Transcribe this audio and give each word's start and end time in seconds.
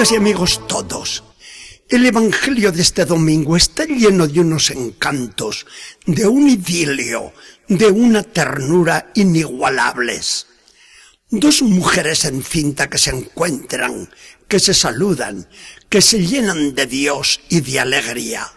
Amigas 0.00 0.12
y 0.12 0.16
amigos 0.16 0.66
todos, 0.66 1.24
el 1.90 2.06
Evangelio 2.06 2.72
de 2.72 2.80
este 2.80 3.04
domingo 3.04 3.54
está 3.54 3.84
lleno 3.84 4.26
de 4.26 4.40
unos 4.40 4.70
encantos, 4.70 5.66
de 6.06 6.26
un 6.26 6.48
idilio, 6.48 7.34
de 7.68 7.88
una 7.88 8.22
ternura 8.22 9.12
inigualables. 9.14 10.46
Dos 11.28 11.60
mujeres 11.60 12.24
en 12.24 12.42
cinta 12.42 12.88
que 12.88 12.96
se 12.96 13.10
encuentran, 13.10 14.08
que 14.48 14.58
se 14.58 14.72
saludan, 14.72 15.46
que 15.90 16.00
se 16.00 16.26
llenan 16.26 16.74
de 16.74 16.86
Dios 16.86 17.42
y 17.50 17.60
de 17.60 17.80
alegría. 17.80 18.50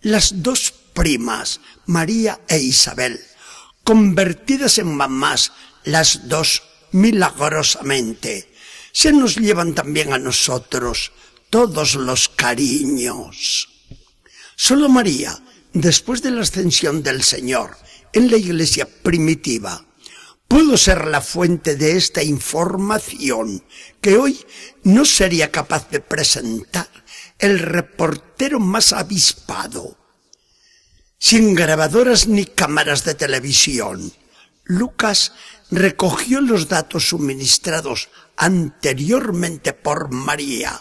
Las 0.00 0.42
dos 0.42 0.74
primas, 0.92 1.60
María 1.86 2.40
e 2.48 2.58
Isabel, 2.58 3.20
convertidas 3.84 4.78
en 4.78 4.92
mamás, 4.92 5.52
las 5.84 6.26
dos 6.26 6.64
milagrosamente, 6.90 8.53
se 8.94 9.12
nos 9.12 9.36
llevan 9.36 9.74
también 9.74 10.12
a 10.12 10.18
nosotros 10.18 11.10
todos 11.50 11.96
los 11.96 12.28
cariños. 12.28 13.68
Solo 14.54 14.88
María, 14.88 15.36
después 15.72 16.22
de 16.22 16.30
la 16.30 16.42
ascensión 16.42 17.02
del 17.02 17.24
Señor 17.24 17.76
en 18.12 18.30
la 18.30 18.36
iglesia 18.36 18.88
primitiva, 19.02 19.84
pudo 20.46 20.78
ser 20.78 21.08
la 21.08 21.20
fuente 21.20 21.74
de 21.74 21.96
esta 21.96 22.22
información 22.22 23.64
que 24.00 24.16
hoy 24.16 24.38
no 24.84 25.04
sería 25.04 25.50
capaz 25.50 25.90
de 25.90 25.98
presentar 25.98 26.88
el 27.40 27.58
reportero 27.58 28.60
más 28.60 28.92
avispado. 28.92 29.98
Sin 31.18 31.56
grabadoras 31.56 32.28
ni 32.28 32.44
cámaras 32.44 33.04
de 33.04 33.14
televisión, 33.14 34.12
Lucas 34.62 35.32
recogió 35.70 36.40
los 36.40 36.68
datos 36.68 37.08
suministrados 37.08 38.08
anteriormente 38.36 39.72
por 39.72 40.10
María 40.10 40.80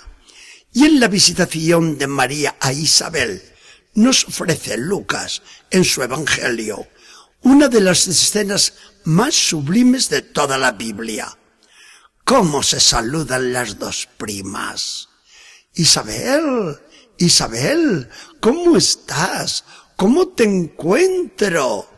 y 0.74 0.86
en 0.86 1.00
la 1.00 1.08
visitación 1.08 1.98
de 1.98 2.08
María 2.08 2.56
a 2.60 2.74
Isabel 2.74 3.42
nos 3.94 4.26
ofrece 4.26 4.78
Lucas 4.78 5.42
en 5.70 5.84
su 5.84 6.02
Evangelio 6.02 6.88
una 7.44 7.68
de 7.68 7.82
las 7.82 8.08
escenas 8.08 8.74
más 9.04 9.36
sublimes 9.36 10.10
de 10.10 10.22
toda 10.22 10.58
la 10.58 10.72
Biblia. 10.72 11.38
¿Cómo 12.24 12.64
se 12.64 12.80
saludan 12.80 13.52
las 13.52 13.78
dos 13.78 14.08
primas? 14.18 15.10
Isabel, 15.74 16.80
Isabel, 17.18 18.10
¿cómo 18.40 18.78
estás? 18.78 19.66
¿Cómo 19.98 20.30
te 20.30 20.46
encuentro? 20.46 21.90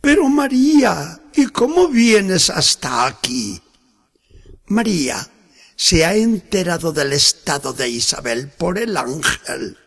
Pero 0.00 0.28
María, 0.28 1.20
¿y 1.34 1.46
cómo 1.46 1.88
vienes 1.88 2.50
hasta 2.50 3.06
aquí? 3.06 3.60
María 4.66 5.28
se 5.76 6.04
ha 6.04 6.14
enterado 6.14 6.92
del 6.92 7.12
estado 7.12 7.72
de 7.72 7.88
Isabel 7.88 8.48
por 8.48 8.78
el 8.78 8.96
ángel. 8.96 9.78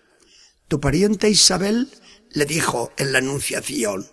Tu 0.68 0.80
pariente 0.80 1.30
Isabel 1.30 1.90
le 2.32 2.46
dijo 2.46 2.94
en 2.98 3.12
la 3.12 3.20
anunciación, 3.20 4.10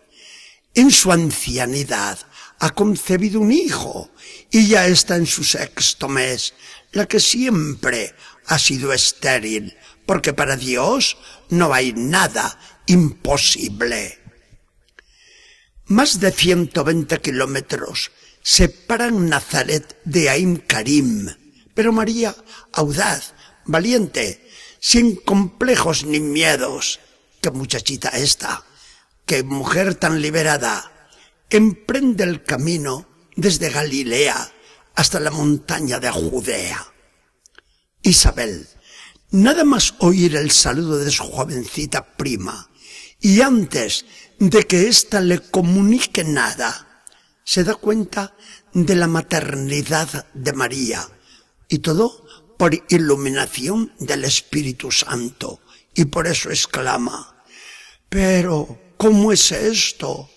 en 0.75 0.91
su 0.91 1.13
ancianidad 1.13 2.19
ha 2.59 2.71
concebido 2.71 3.41
un 3.41 3.53
hijo 3.53 4.11
y 4.51 4.69
ya 4.69 4.87
está 4.87 5.17
en 5.17 5.27
su 5.27 5.45
sexto 5.45 6.09
mes, 6.09 6.55
la 6.93 7.07
que 7.07 7.21
siempre 7.21 8.15
ha 8.47 8.59
sido 8.59 8.93
estéril, 8.93 9.77
porque 10.07 10.33
para 10.33 10.57
Dios 10.57 11.17
no 11.51 11.73
hay 11.73 11.93
nada 11.93 12.59
imposible. 12.87 14.18
Más 15.89 16.21
de 16.21 16.33
120 16.33 17.19
kilómetros 17.23 18.11
separan 18.43 19.31
Nazaret 19.31 19.99
de 20.05 20.29
Aim 20.29 20.59
Karim, 20.59 21.35
pero 21.73 21.93
María, 21.93 22.37
audaz, 22.73 23.33
valiente, 23.65 24.47
sin 24.81 25.17
complejos 25.17 26.05
ni 26.05 26.21
miedos, 26.21 27.01
qué 27.41 27.51
muchachita 27.51 28.11
esta, 28.11 28.65
qué 29.25 29.43
mujer 29.43 29.95
tan 29.95 30.21
liberada, 30.21 31.09
emprende 31.49 32.25
el 32.25 32.45
camino 32.45 33.09
desde 33.35 33.71
Galilea 33.71 34.53
hasta 34.95 35.21
la 35.21 35.31
montaña 35.31 35.99
de 36.01 36.11
Judea. 36.11 36.93
Isabel, 38.03 38.69
nada 39.31 39.65
más 39.65 39.95
oír 40.01 40.37
el 40.37 40.51
saludo 40.51 40.99
de 40.99 41.11
su 41.11 41.25
jovencita 41.25 42.05
prima, 42.17 42.69
y 43.21 43.41
antes 43.41 44.05
de 44.39 44.67
que 44.67 44.89
ésta 44.89 45.21
le 45.21 45.41
comunique 45.41 46.23
nada, 46.25 47.05
se 47.45 47.65
da 47.65 47.75
cuenta 47.75 48.37
de 48.73 48.95
la 48.95 49.09
maternidad 49.09 50.27
de 50.35 50.53
María, 50.53 51.09
y 51.69 51.79
todo 51.79 52.25
por 52.57 52.75
iluminación 52.89 53.93
del 53.99 54.25
Espíritu 54.25 54.91
Santo, 54.93 55.61
y 55.95 56.05
por 56.05 56.27
eso 56.27 56.51
exclama, 56.51 57.43
pero, 58.09 58.95
¿cómo 58.97 59.33
es 59.33 59.53
esto? 59.53 60.31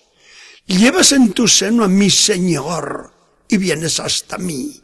Llevas 0.66 1.12
en 1.12 1.32
tu 1.32 1.48
seno 1.48 1.84
a 1.84 1.88
mi 1.88 2.10
Señor 2.10 3.12
y 3.48 3.56
vienes 3.56 4.00
hasta 4.00 4.36
mí. 4.38 4.82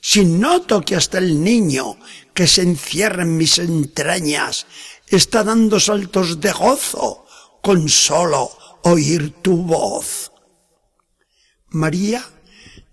Si 0.00 0.24
noto 0.24 0.82
que 0.82 0.96
hasta 0.96 1.18
el 1.18 1.42
niño 1.42 1.98
que 2.34 2.46
se 2.46 2.62
encierra 2.62 3.22
en 3.22 3.36
mis 3.36 3.58
entrañas 3.58 4.66
está 5.06 5.42
dando 5.42 5.80
saltos 5.80 6.40
de 6.40 6.52
gozo 6.52 7.27
con 7.68 7.86
solo 7.86 8.50
oír 8.84 9.42
tu 9.42 9.58
voz. 9.58 10.32
María 11.68 12.24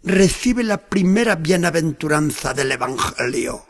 recibe 0.03 0.66
la 0.66 0.90
primera 0.90 1.36
bienaventuranza 1.36 2.53
del 2.53 2.74
Evangelio. 2.74 3.68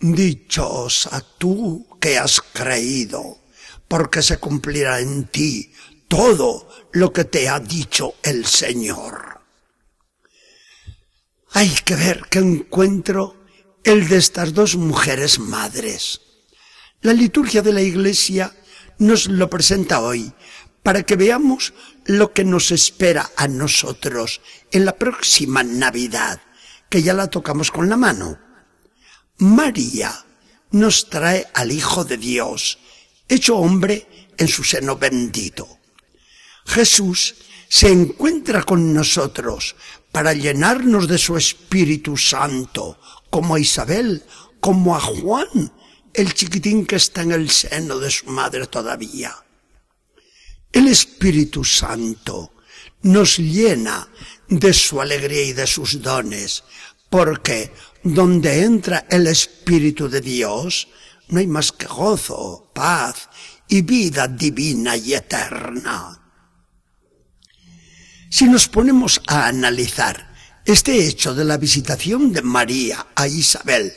Dichosa 0.00 1.22
tú 1.36 1.98
que 2.00 2.16
has 2.16 2.40
creído, 2.40 3.40
porque 3.86 4.22
se 4.22 4.38
cumplirá 4.38 4.98
en 5.00 5.26
ti 5.26 5.70
todo 6.08 6.70
lo 6.92 7.12
que 7.12 7.26
te 7.26 7.46
ha 7.50 7.60
dicho 7.60 8.14
el 8.22 8.46
Señor. 8.46 9.42
Hay 11.50 11.68
que 11.84 11.96
ver 11.96 12.22
qué 12.30 12.38
encuentro 12.38 13.44
el 13.84 14.08
de 14.08 14.16
estas 14.16 14.54
dos 14.54 14.76
mujeres 14.76 15.38
madres. 15.38 16.22
La 17.02 17.12
liturgia 17.12 17.60
de 17.60 17.74
la 17.74 17.82
Iglesia 17.82 18.56
nos 18.98 19.26
lo 19.26 19.50
presenta 19.50 20.00
hoy 20.00 20.32
para 20.82 21.02
que 21.02 21.16
veamos 21.16 21.72
lo 22.04 22.32
que 22.32 22.44
nos 22.44 22.70
espera 22.70 23.30
a 23.36 23.48
nosotros 23.48 24.40
en 24.70 24.84
la 24.84 24.96
próxima 24.96 25.62
Navidad, 25.62 26.40
que 26.90 27.02
ya 27.02 27.14
la 27.14 27.28
tocamos 27.28 27.70
con 27.70 27.88
la 27.88 27.96
mano. 27.96 28.38
María 29.38 30.14
nos 30.70 31.08
trae 31.08 31.46
al 31.54 31.72
Hijo 31.72 32.04
de 32.04 32.18
Dios, 32.18 32.78
hecho 33.28 33.56
hombre 33.56 34.06
en 34.36 34.48
su 34.48 34.62
seno 34.62 34.96
bendito. 34.96 35.78
Jesús 36.66 37.34
se 37.68 37.90
encuentra 37.90 38.62
con 38.62 38.92
nosotros 38.92 39.76
para 40.12 40.32
llenarnos 40.32 41.08
de 41.08 41.18
su 41.18 41.36
Espíritu 41.36 42.16
Santo, 42.16 42.98
como 43.30 43.54
a 43.54 43.60
Isabel, 43.60 44.22
como 44.60 44.94
a 44.94 45.00
Juan, 45.00 45.72
el 46.14 46.32
chiquitín 46.32 46.86
que 46.86 46.96
está 46.96 47.22
en 47.22 47.32
el 47.32 47.50
seno 47.50 47.98
de 47.98 48.10
su 48.10 48.26
madre 48.26 48.66
todavía. 48.66 49.34
El 50.72 50.88
Espíritu 50.88 51.64
Santo 51.64 52.52
nos 53.02 53.38
llena 53.38 54.08
de 54.48 54.72
su 54.72 55.00
alegría 55.00 55.42
y 55.42 55.52
de 55.52 55.66
sus 55.66 56.00
dones, 56.00 56.64
porque 57.10 57.72
donde 58.02 58.62
entra 58.62 59.06
el 59.10 59.26
Espíritu 59.26 60.08
de 60.08 60.20
Dios, 60.20 60.88
no 61.28 61.40
hay 61.40 61.46
más 61.46 61.72
que 61.72 61.86
gozo, 61.86 62.70
paz 62.72 63.28
y 63.68 63.82
vida 63.82 64.28
divina 64.28 64.96
y 64.96 65.14
eterna. 65.14 66.20
Si 68.30 68.46
nos 68.46 68.68
ponemos 68.68 69.20
a 69.26 69.46
analizar 69.46 70.34
este 70.64 71.06
hecho 71.06 71.34
de 71.34 71.44
la 71.44 71.56
visitación 71.56 72.32
de 72.32 72.42
María 72.42 73.06
a 73.14 73.28
Isabel, 73.28 73.92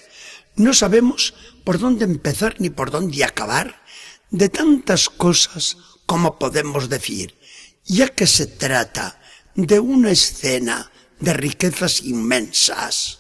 no 0.55 0.73
sabemos 0.73 1.33
por 1.67 1.79
dónde 1.79 2.05
empezar 2.05 2.55
ni 2.59 2.69
por 2.69 2.91
dónde 2.91 3.25
acabar 3.25 3.83
de 4.31 4.47
tantas 4.47 5.09
cosas 5.09 5.75
como 6.05 6.39
podemos 6.39 6.87
decir, 6.87 7.35
ya 7.83 8.07
que 8.07 8.25
se 8.25 8.47
trata 8.47 9.19
de 9.53 9.81
una 9.81 10.11
escena 10.11 10.89
de 11.19 11.33
riquezas 11.33 12.03
inmensas. 12.03 13.19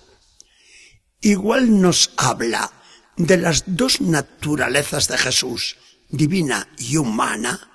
Igual 1.19 1.81
nos 1.81 2.11
habla 2.15 2.71
de 3.17 3.35
las 3.35 3.65
dos 3.67 3.99
naturalezas 3.99 5.09
de 5.09 5.17
Jesús, 5.17 5.75
divina 6.07 6.69
y 6.77 6.95
humana, 6.95 7.69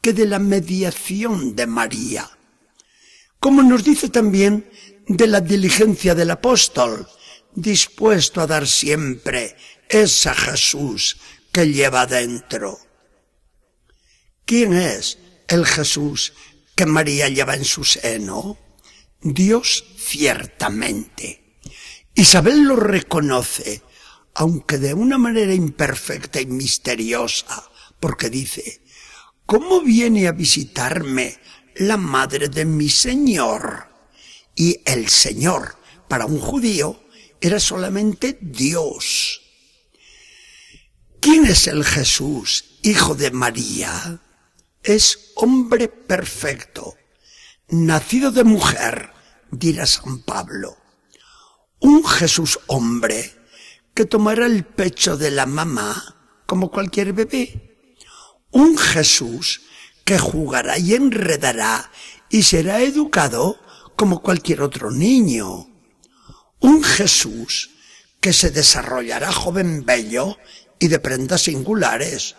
que 0.00 0.14
de 0.14 0.24
la 0.24 0.38
mediación 0.38 1.54
de 1.54 1.66
María. 1.66 2.30
Como 3.40 3.62
nos 3.62 3.84
dice 3.84 4.08
también 4.08 4.70
de 5.06 5.26
la 5.26 5.42
diligencia 5.42 6.14
del 6.14 6.30
apóstol, 6.30 7.06
dispuesto 7.54 8.40
a 8.40 8.46
dar 8.46 8.66
siempre 8.66 9.56
ese 9.88 10.34
Jesús 10.34 11.18
que 11.52 11.72
lleva 11.72 12.06
dentro. 12.06 12.78
¿Quién 14.44 14.74
es 14.74 15.18
el 15.48 15.64
Jesús 15.64 16.32
que 16.74 16.86
María 16.86 17.28
lleva 17.28 17.54
en 17.54 17.64
su 17.64 17.84
seno? 17.84 18.58
Dios 19.20 19.84
ciertamente. 19.96 21.58
Isabel 22.14 22.64
lo 22.64 22.76
reconoce, 22.76 23.82
aunque 24.34 24.78
de 24.78 24.94
una 24.94 25.16
manera 25.16 25.54
imperfecta 25.54 26.40
y 26.40 26.46
misteriosa, 26.46 27.70
porque 28.00 28.28
dice, 28.28 28.82
¿cómo 29.46 29.80
viene 29.80 30.28
a 30.28 30.32
visitarme 30.32 31.38
la 31.76 31.96
madre 31.96 32.48
de 32.48 32.64
mi 32.64 32.88
Señor? 32.88 33.88
Y 34.54 34.80
el 34.84 35.08
Señor, 35.08 35.76
para 36.08 36.26
un 36.26 36.38
judío, 36.38 37.03
era 37.40 37.60
solamente 37.60 38.38
Dios. 38.40 39.40
¿Quién 41.20 41.46
es 41.46 41.66
el 41.66 41.84
Jesús, 41.84 42.78
hijo 42.82 43.14
de 43.14 43.30
María? 43.30 44.20
Es 44.82 45.32
hombre 45.36 45.88
perfecto, 45.88 46.94
nacido 47.68 48.30
de 48.30 48.44
mujer, 48.44 49.10
dirá 49.50 49.86
San 49.86 50.20
Pablo. 50.22 50.76
Un 51.80 52.06
Jesús 52.06 52.58
hombre 52.66 53.32
que 53.94 54.04
tomará 54.04 54.46
el 54.46 54.64
pecho 54.64 55.16
de 55.16 55.30
la 55.30 55.46
mamá 55.46 56.42
como 56.46 56.70
cualquier 56.70 57.12
bebé. 57.12 58.04
Un 58.50 58.76
Jesús 58.76 59.62
que 60.04 60.18
jugará 60.18 60.78
y 60.78 60.94
enredará 60.94 61.90
y 62.28 62.42
será 62.42 62.80
educado 62.82 63.58
como 63.96 64.20
cualquier 64.20 64.62
otro 64.62 64.90
niño. 64.90 65.73
Un 66.64 66.82
Jesús 66.82 67.72
que 68.22 68.32
se 68.32 68.50
desarrollará 68.50 69.30
joven 69.30 69.84
bello 69.84 70.38
y 70.78 70.88
de 70.88 70.98
prendas 70.98 71.42
singulares, 71.42 72.36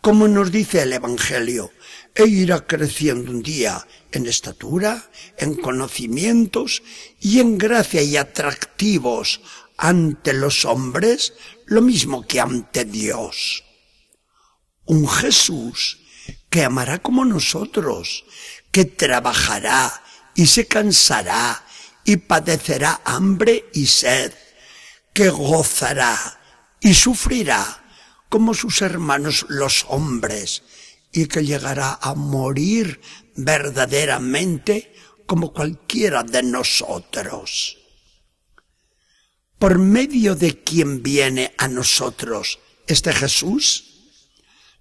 como 0.00 0.26
nos 0.26 0.50
dice 0.50 0.82
el 0.82 0.92
Evangelio, 0.92 1.70
e 2.12 2.26
irá 2.26 2.66
creciendo 2.66 3.30
un 3.30 3.40
día 3.40 3.86
en 4.10 4.26
estatura, 4.26 5.08
en 5.36 5.54
conocimientos 5.54 6.82
y 7.20 7.38
en 7.38 7.56
gracia 7.56 8.02
y 8.02 8.16
atractivos 8.16 9.42
ante 9.76 10.32
los 10.32 10.64
hombres, 10.64 11.34
lo 11.66 11.80
mismo 11.80 12.26
que 12.26 12.40
ante 12.40 12.84
Dios. 12.84 13.62
Un 14.86 15.06
Jesús 15.06 16.00
que 16.50 16.64
amará 16.64 16.98
como 16.98 17.24
nosotros, 17.24 18.24
que 18.72 18.86
trabajará 18.86 20.02
y 20.34 20.46
se 20.46 20.66
cansará 20.66 21.64
y 22.04 22.16
padecerá 22.16 23.00
hambre 23.04 23.66
y 23.72 23.86
sed, 23.86 24.32
que 25.12 25.28
gozará 25.30 26.40
y 26.80 26.94
sufrirá 26.94 27.84
como 28.28 28.54
sus 28.54 28.82
hermanos 28.82 29.46
los 29.48 29.86
hombres, 29.88 30.62
y 31.12 31.26
que 31.26 31.44
llegará 31.44 31.98
a 32.00 32.14
morir 32.14 33.00
verdaderamente 33.34 34.94
como 35.26 35.52
cualquiera 35.52 36.22
de 36.22 36.42
nosotros. 36.42 37.78
Por 39.58 39.78
medio 39.78 40.34
de 40.34 40.62
quien 40.62 41.02
viene 41.02 41.54
a 41.58 41.68
nosotros 41.68 42.58
este 42.86 43.12
Jesús, 43.12 43.84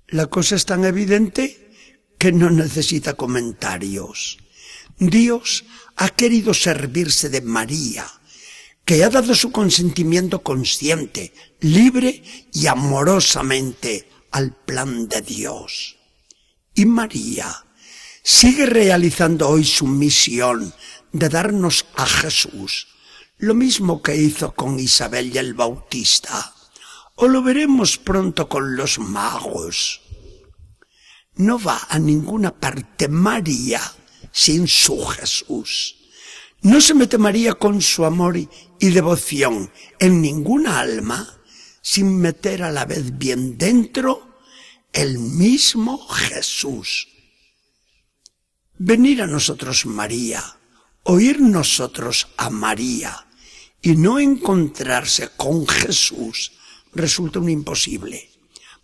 la 0.08 0.28
cosa 0.28 0.56
es 0.56 0.66
tan 0.66 0.86
evidente 0.86 1.72
que 2.18 2.32
no 2.32 2.50
necesita 2.50 3.16
comentarios. 3.16 4.38
Dios 4.98 5.66
ha 5.96 6.10
querido 6.10 6.54
servirse 6.54 7.30
de 7.30 7.42
María, 7.42 8.06
que 8.84 9.04
ha 9.04 9.10
dado 9.10 9.36
su 9.36 9.52
consentimiento 9.52 10.42
consciente, 10.42 11.34
libre 11.60 12.24
y 12.54 12.68
amorosamente 12.68 14.10
al 14.32 14.56
plan 14.56 15.08
de 15.08 15.22
Dios. 15.22 15.98
Y 16.74 16.86
María 16.86 17.66
sigue 18.24 18.66
realizando 18.66 19.50
hoy 19.50 19.64
su 19.64 19.86
misión 19.86 20.74
de 21.12 21.30
darnos 21.30 21.86
a 21.96 22.06
Jesús, 22.06 22.88
lo 23.38 23.54
mismo 23.54 24.02
que 24.02 24.16
hizo 24.16 24.54
con 24.56 24.80
Isabel 24.80 25.34
y 25.34 25.38
el 25.38 25.54
Bautista, 25.54 26.56
o 27.16 27.28
lo 27.28 27.44
veremos 27.44 27.98
pronto 27.98 28.50
con 28.50 28.76
los 28.76 28.98
magos. 29.00 30.02
No 31.36 31.60
va 31.60 31.88
a 31.90 32.00
ninguna 32.00 32.60
parte 32.60 33.08
María 33.08 33.82
sin 34.38 34.68
su 34.68 35.04
Jesús. 35.04 35.96
No 36.62 36.80
se 36.80 36.94
mete 36.94 37.18
María 37.18 37.56
con 37.56 37.82
su 37.82 38.06
amor 38.06 38.38
y 38.38 38.90
devoción 38.92 39.72
en 39.98 40.22
ninguna 40.22 40.80
alma 40.80 41.42
sin 41.82 42.20
meter 42.20 42.62
a 42.62 42.72
la 42.72 42.86
vez 42.86 43.18
bien 43.18 43.58
dentro 43.58 44.38
el 44.94 45.18
mismo 45.18 46.08
Jesús. 46.08 47.08
Venir 48.78 49.24
a 49.24 49.28
nosotros 49.28 49.88
María, 49.88 50.44
oír 51.02 51.42
nosotros 51.42 52.28
a 52.38 52.52
María 52.52 53.26
y 53.82 53.96
no 53.96 54.20
encontrarse 54.20 55.30
con 55.36 55.68
Jesús 55.68 56.52
resulta 56.94 57.40
un 57.40 57.50
imposible. 57.50 58.30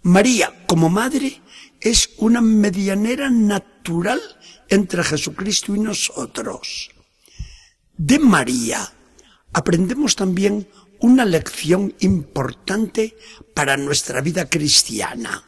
María, 0.01 0.65
como 0.65 0.89
madre, 0.89 1.41
es 1.83 2.11
una 2.17 2.39
medianera 2.39 3.29
natural 3.29 4.21
entre 4.69 5.03
Jesucristo 5.03 5.75
y 5.75 5.79
nosotros. 5.79 6.91
De 7.97 8.19
María 8.19 8.91
aprendemos 9.51 10.15
también 10.15 10.69
una 10.99 11.25
lección 11.25 11.93
importante 11.99 13.17
para 13.53 13.75
nuestra 13.75 14.21
vida 14.21 14.49
cristiana. 14.49 15.43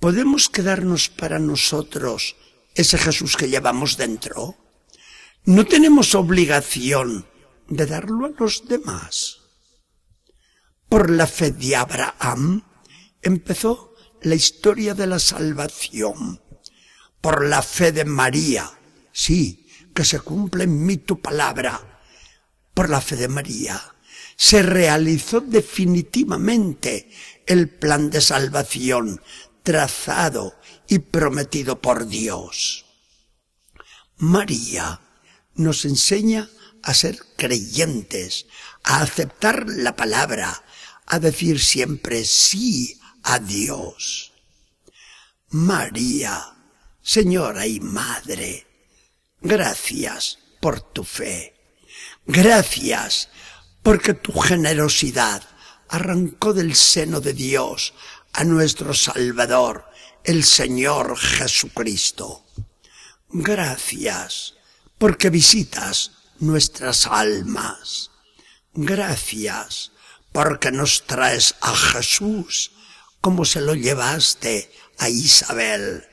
¿Podemos 0.00 0.48
quedarnos 0.48 1.10
para 1.10 1.38
nosotros 1.38 2.34
ese 2.74 2.96
Jesús 2.96 3.36
que 3.36 3.50
llevamos 3.50 3.98
dentro? 3.98 4.56
No 5.44 5.66
tenemos 5.66 6.14
obligación 6.14 7.26
de 7.68 7.84
darlo 7.84 8.26
a 8.26 8.30
los 8.38 8.66
demás. 8.66 9.40
Por 10.88 11.10
la 11.10 11.26
fe 11.26 11.50
de 11.50 11.76
Abraham 11.76 12.62
empezó 13.20 13.95
la 14.26 14.34
historia 14.34 14.92
de 14.94 15.06
la 15.06 15.20
salvación. 15.20 16.42
Por 17.20 17.46
la 17.46 17.62
fe 17.62 17.92
de 17.92 18.04
María, 18.04 18.68
sí, 19.12 19.68
que 19.94 20.04
se 20.04 20.18
cumple 20.18 20.64
en 20.64 20.84
mí 20.84 20.96
tu 20.96 21.20
palabra. 21.20 22.00
Por 22.74 22.90
la 22.90 23.00
fe 23.00 23.14
de 23.14 23.28
María 23.28 23.80
se 24.36 24.62
realizó 24.64 25.40
definitivamente 25.40 27.08
el 27.46 27.68
plan 27.68 28.10
de 28.10 28.20
salvación 28.20 29.22
trazado 29.62 30.56
y 30.88 30.98
prometido 30.98 31.80
por 31.80 32.08
Dios. 32.08 32.84
María 34.16 35.00
nos 35.54 35.84
enseña 35.84 36.50
a 36.82 36.94
ser 36.94 37.16
creyentes, 37.36 38.46
a 38.82 39.02
aceptar 39.02 39.66
la 39.68 39.94
palabra, 39.94 40.64
a 41.06 41.20
decir 41.20 41.60
siempre 41.60 42.24
sí 42.24 43.00
a 43.26 43.40
Dios. 43.40 44.32
María, 45.50 46.54
Señora 47.02 47.66
y 47.66 47.80
Madre, 47.80 48.66
gracias 49.40 50.38
por 50.60 50.80
tu 50.80 51.02
fe. 51.02 51.54
Gracias 52.24 53.28
porque 53.82 54.14
tu 54.14 54.32
generosidad 54.38 55.42
arrancó 55.88 56.52
del 56.54 56.74
seno 56.76 57.20
de 57.20 57.32
Dios 57.32 57.94
a 58.32 58.44
nuestro 58.44 58.94
Salvador, 58.94 59.84
el 60.22 60.44
Señor 60.44 61.18
Jesucristo. 61.18 62.46
Gracias 63.28 64.54
porque 64.98 65.30
visitas 65.30 66.12
nuestras 66.38 67.06
almas. 67.06 68.12
Gracias 68.72 69.90
porque 70.30 70.70
nos 70.70 71.06
traes 71.06 71.56
a 71.60 71.74
Jesús 71.74 72.70
como 73.26 73.44
se 73.44 73.60
lo 73.60 73.74
llevaste 73.74 74.70
a 74.98 75.08
Isabel. 75.08 76.04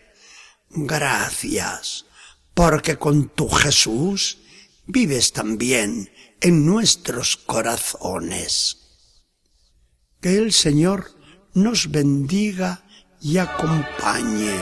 Gracias 0.71 2.07
porque 2.55 2.97
con 2.97 3.29
tu 3.29 3.47
Jesús 3.49 4.39
vives 4.87 5.31
también 5.31 6.11
en 6.41 6.65
nuestros 6.65 7.37
corazones. 7.37 8.77
Que 10.21 10.37
el 10.37 10.53
Señor 10.53 11.11
nos 11.53 11.91
bendiga 11.91 12.83
y 13.21 13.37
acompañe 13.37 14.55